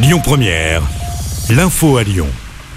Lyon 0.00 0.20
Première, 0.22 0.82
l'info 1.50 1.96
à 1.96 2.04
Lyon. 2.04 2.28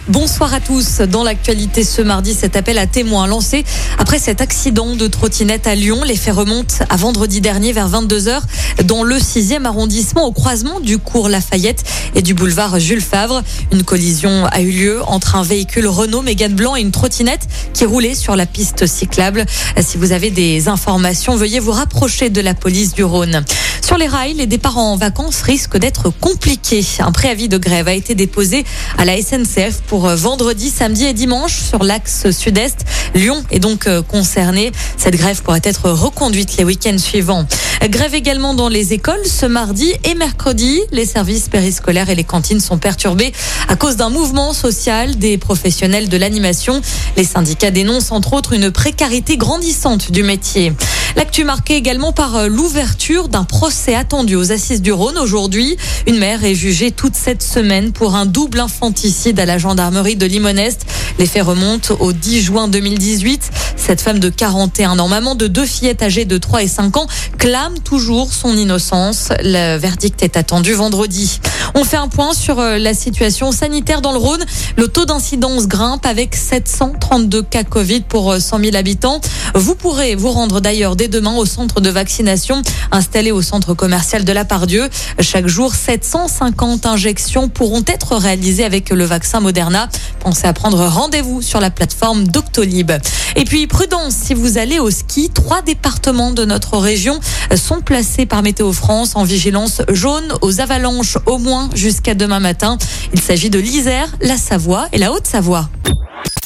Bonsoir 0.08 0.56
à 0.56 0.60
tous. 0.60 1.02
Dans 1.02 1.24
l'actualité 1.24 1.84
ce 1.84 2.02
mardi, 2.02 2.34
cet 2.34 2.56
appel 2.56 2.80
à 2.80 2.88
témoins 2.88 3.28
lancé 3.28 3.64
après 4.00 4.18
cet 4.18 4.42
accident 4.42 4.96
de 4.96 5.06
trottinette 5.06 5.68
à 5.68 5.76
Lyon. 5.76 6.04
Les 6.04 6.16
faits 6.16 6.34
remontent 6.34 6.84
à 6.90 6.98
vendredi 6.98 7.40
dernier 7.40 7.74
vers 7.74 7.88
22h 7.88 8.42
dans 8.86 9.04
le 9.04 9.18
6e 9.18 9.66
arrondissement 9.66 10.26
au 10.26 10.32
croisement 10.32 10.80
du 10.80 10.98
cours 10.98 11.30
Lafayette 11.30 11.84
et 12.16 12.24
du 12.24 12.34
boulevard 12.34 12.80
Jules 12.80 13.02
Favre. 13.02 13.44
Une 13.72 13.84
collision 13.84 14.48
a 14.48 14.62
eu 14.62 14.72
lieu 14.72 15.04
entre 15.04 15.36
un 15.36 15.44
véhicule 15.44 15.88
Renault 15.88 16.24
Mégane 16.24 16.56
blanc 16.56 16.76
et 16.76 16.82
une 16.82 16.92
trottinette 16.92 17.48
qui 17.76 17.86
roulait 17.86 18.16
sur 18.16 18.36
la 18.36 18.48
piste 18.48 18.88
cyclable. 18.88 19.46
Si 19.80 19.98
vous 19.98 20.12
avez 20.12 20.32
des 20.32 20.68
informations, 20.70 21.36
veuillez 21.36 21.60
vous 21.60 21.72
rapprocher 21.72 22.32
de 22.32 22.42
la 22.42 22.56
police 22.56 22.96
du 22.96 23.04
Rhône. 23.04 23.46
Sur 23.92 23.98
les 23.98 24.08
rails, 24.08 24.36
les 24.36 24.46
départs 24.46 24.78
en 24.78 24.96
vacances 24.96 25.42
risquent 25.42 25.76
d'être 25.76 26.10
compliqués. 26.10 26.82
Un 27.00 27.12
préavis 27.12 27.50
de 27.50 27.58
grève 27.58 27.90
a 27.90 27.94
été 27.94 28.16
déposé 28.16 28.64
à 28.98 29.04
la 29.04 29.22
SNCF 29.22 29.82
pour 29.86 30.08
vendredi, 30.08 30.70
samedi 30.70 31.04
et 31.04 31.12
dimanche 31.12 31.60
sur 31.60 31.84
l'axe 31.84 32.32
sud-est. 32.32 32.86
Lyon 33.16 33.44
est 33.52 33.60
donc 33.60 33.88
euh, 33.88 34.02
concerné. 34.02 34.72
Cette 34.96 35.18
grève 35.18 35.42
pourrait 35.42 35.60
être 35.66 35.90
reconduite 35.90 36.56
les 36.56 36.64
week-ends 36.64 36.98
suivants. 36.98 37.46
Grève 37.90 38.16
également 38.16 38.54
dans 38.54 38.70
les 38.70 38.94
écoles 38.94 39.26
ce 39.26 39.46
mardi 39.46 39.92
et 40.06 40.16
mercredi. 40.16 40.80
Les 40.94 41.06
services 41.06 41.50
périscolaires 41.50 42.10
et 42.10 42.16
les 42.16 42.24
cantines 42.24 42.62
sont 42.62 42.78
perturbés 42.78 43.34
à 43.68 43.76
cause 43.76 43.98
d'un 43.98 44.10
mouvement 44.10 44.54
social 44.54 45.18
des 45.18 45.38
professionnels 45.38 46.08
de 46.08 46.16
l'animation. 46.16 46.80
Les 47.18 47.26
syndicats 47.26 47.72
dénoncent 47.72 48.14
entre 48.14 48.32
autres 48.36 48.54
une 48.54 48.72
précarité 48.72 49.36
grandissante 49.36 50.14
du 50.14 50.24
métier. 50.24 50.72
L'actu 51.16 51.44
marquée 51.44 51.76
également 51.76 52.14
par 52.14 52.36
euh, 52.36 52.48
l'ouverture 52.48 53.28
d'un 53.28 53.44
procès 53.44 53.96
attendu 53.96 54.36
aux 54.36 54.52
assises 54.52 54.82
du 54.82 54.92
Rhône 54.92 55.18
aujourd'hui. 55.18 55.78
Une 56.08 56.18
mère 56.18 56.44
est 56.44 56.56
jugée 56.56 56.92
toute 56.92 57.16
cette 57.16 57.44
semaine 57.44 57.92
pour 57.92 58.16
un 58.16 58.26
double 58.26 58.60
infanticide 58.60 59.40
à 59.40 59.46
la 59.46 59.58
gendarmerie 59.58 60.16
de 60.16 60.26
Limonest. 60.26 60.86
Les 61.20 61.26
faits 61.26 61.44
remontent 61.44 61.96
au 62.00 62.14
10 62.14 62.42
juin 62.42 62.68
2018. 62.68 63.52
Cette 63.76 64.02
femme 64.02 64.20
de 64.20 64.30
41 64.30 65.00
ans, 65.00 65.08
maman 65.08 65.36
de 65.36 65.48
deux 65.48 65.66
fillettes 65.66 66.02
âgées 66.02 66.26
de 66.26 66.38
3 66.38 66.64
et 66.64 66.68
5 66.68 66.98
ans, 66.98 67.08
clame 67.38 67.80
toujours 67.80 68.32
son 68.32 68.56
innocence. 68.56 69.30
Le 69.44 69.78
verdict 69.78 70.24
est 70.24 70.38
attendu 70.38 70.74
vendredi. 70.74 71.40
On 71.74 71.84
fait 71.86 71.98
un 71.98 72.10
point 72.10 72.34
sur 72.34 72.60
euh, 72.60 72.78
la 72.78 72.94
situation 72.94 73.52
sanitaire 73.52 74.02
dans 74.02 74.12
le 74.12 74.18
Rhône. 74.18 74.44
Le 74.78 74.88
taux 74.88 75.06
d'incidence 75.06 75.68
grimpe 75.68 76.06
avec 76.06 76.36
732 76.36 77.44
cas 77.44 77.64
Covid 77.64 78.02
pour 78.02 78.36
100 78.36 78.58
euh, 78.58 78.64
000 78.64 78.76
habitants. 78.76 79.22
Vous 79.56 79.76
pourrez 79.76 80.16
vous 80.16 80.32
rendre 80.32 80.60
d'ailleurs 80.60 80.96
dès 80.96 81.08
demain 81.08 81.36
au 81.36 81.46
centre 81.46 81.80
de 81.80 81.90
vaccination 81.90 82.62
installé 82.92 83.32
au 83.32 83.42
centre 83.42 83.74
commercial 83.74 84.26
de 84.26 84.32
la 84.34 84.44
Pardieu. 84.44 84.90
Chaque 85.20 85.48
jour, 85.48 85.74
750 85.74 86.86
injections 86.86 87.48
pourront 87.48 87.84
être 87.88 88.16
réalisées 88.18 88.66
avec 88.66 88.90
le 88.90 89.06
vaccin 89.06 89.40
Moderna. 89.40 89.88
Pensez 90.20 90.48
à 90.48 90.54
prendre 90.54 90.86
rendez-vous 90.86 91.42
sur 91.42 91.62
la 91.62 91.70
plateforme 91.70 92.28
Doctolib. 92.28 92.92
Et 93.36 93.46
puis, 93.46 93.66
prudence, 93.68 94.14
si 94.14 94.34
vous 94.34 94.58
allez 94.58 94.80
au 94.80 94.92
ski, 94.92 95.30
trois 95.30 95.62
départements 95.62 96.32
de 96.32 96.44
notre 96.44 96.78
région 96.78 97.20
sont 97.56 97.82
placés 97.82 98.26
par 98.26 98.44
Météo 98.44 98.74
France 98.74 99.16
en 99.16 99.24
vigilance 99.24 99.82
jaune 99.90 100.34
aux 100.42 100.60
avalanches 100.60 101.18
au 101.26 101.38
moins 101.38 101.61
jusqu'à 101.74 102.16
demain 102.16 102.40
matin. 102.40 102.78
Il 103.14 103.22
s'agit 103.22 103.50
de 103.50 103.60
l'Isère, 103.60 104.10
la 104.22 104.38
Savoie 104.38 104.88
et 104.92 104.98
la 104.98 105.12
Haute-Savoie. 105.12 105.70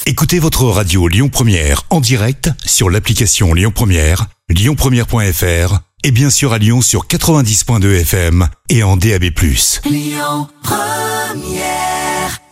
Écoutez 0.05 0.39
votre 0.39 0.65
radio 0.65 1.07
Lyon 1.07 1.29
Première 1.29 1.83
en 1.89 1.99
direct 1.99 2.49
sur 2.65 2.89
l'application 2.89 3.53
Lyon 3.53 3.71
Première, 3.73 4.27
lyonpremière.fr 4.49 5.79
et 6.03 6.11
bien 6.11 6.29
sûr 6.29 6.53
à 6.53 6.59
Lyon 6.59 6.81
sur 6.81 7.07
90.2 7.07 8.01
FM 8.01 8.47
et 8.69 8.83
en 8.83 8.97
DAB+. 8.97 9.23
Lyon 9.89 10.47
Première 10.61 12.44